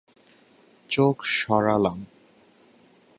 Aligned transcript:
চোখ 0.89 1.17
সরালাম। 1.25 1.99